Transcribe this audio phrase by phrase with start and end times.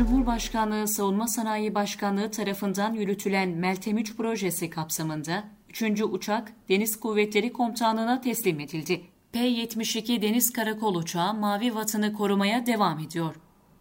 [0.00, 5.82] Cumhurbaşkanlığı Savunma Sanayi Başkanlığı tarafından yürütülen Meltem 3 projesi kapsamında 3.
[6.02, 9.00] uçak Deniz Kuvvetleri Komutanlığı'na teslim edildi.
[9.32, 13.34] P-72 Deniz Karakol uçağı Mavi Vatanı korumaya devam ediyor.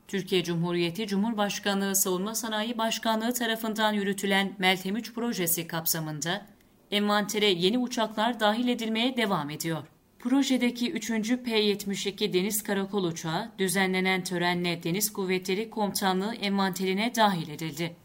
[0.07, 6.45] Türkiye Cumhuriyeti Cumhurbaşkanlığı Savunma Sanayi Başkanlığı tarafından yürütülen Meltem 3 projesi kapsamında
[6.91, 9.83] envantere yeni uçaklar dahil edilmeye devam ediyor.
[10.19, 11.09] Projedeki 3.
[11.09, 17.95] P-72 Deniz Karakol uçağı düzenlenen törenle Deniz Kuvvetleri Komutanlığı envanterine dahil edildi.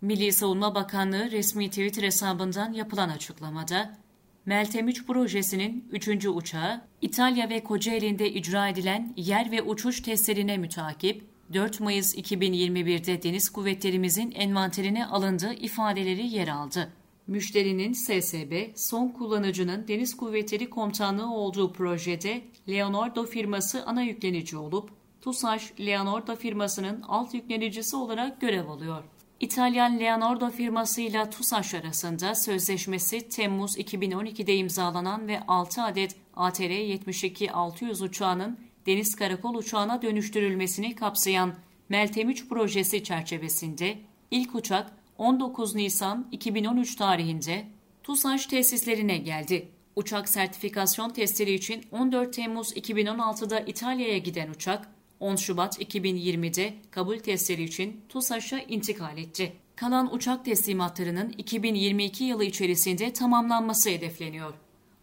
[0.00, 3.98] Milli Savunma Bakanlığı resmi Twitter hesabından yapılan açıklamada,
[4.46, 6.26] Meltem 3 projesinin 3.
[6.26, 13.50] uçağı İtalya ve Kocaeli'nde icra edilen yer ve uçuş testlerine mütakip 4 Mayıs 2021'de Deniz
[13.50, 16.92] Kuvvetlerimizin envanterine alındığı ifadeleri yer aldı.
[17.26, 24.90] Müşterinin SSB, son kullanıcının Deniz Kuvvetleri Komutanlığı olduğu projede Leonardo firması ana yüklenici olup,
[25.20, 29.04] TUSAŞ Leonardo firmasının alt yüklenicisi olarak görev alıyor.
[29.40, 39.14] İtalyan Leonardo firmasıyla TUSAŞ arasında sözleşmesi Temmuz 2012'de imzalanan ve 6 adet ATR-72-600 uçağının deniz
[39.14, 41.54] karakol uçağına dönüştürülmesini kapsayan
[41.88, 43.98] Meltem 3 projesi çerçevesinde
[44.30, 47.66] ilk uçak 19 Nisan 2013 tarihinde
[48.02, 49.68] TUSAŞ tesislerine geldi.
[49.96, 54.88] Uçak sertifikasyon testleri için 14 Temmuz 2016'da İtalya'ya giden uçak
[55.20, 59.52] 10 Şubat 2020'de kabul testleri için TUSAŞ'a intikal etti.
[59.76, 64.54] Kalan uçak teslimatlarının 2022 yılı içerisinde tamamlanması hedefleniyor.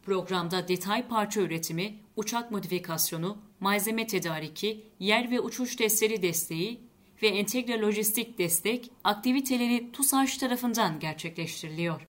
[0.04, 6.89] Programda detay parça üretimi, uçak modifikasyonu, malzeme tedariki, yer ve uçuş testleri desteği
[7.23, 12.09] ve entegre lojistik destek aktiviteleri TUSAŞ tarafından gerçekleştiriliyor.